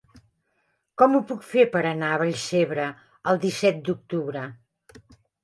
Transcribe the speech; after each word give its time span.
Com 1.01 1.17
ho 1.17 1.21
puc 1.31 1.43
fer 1.49 1.65
per 1.75 1.81
anar 1.89 2.09
a 2.15 2.17
Vallcebre 2.23 2.89
el 3.35 3.43
disset 3.45 3.79
d'octubre? 3.91 4.45